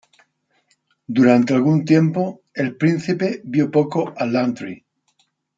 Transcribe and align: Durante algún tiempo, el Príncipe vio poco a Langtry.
Durante 1.05 1.53
algún 1.53 1.85
tiempo, 1.85 2.41
el 2.55 2.75
Príncipe 2.75 3.39
vio 3.43 3.69
poco 3.69 4.15
a 4.17 4.25
Langtry. 4.25 4.83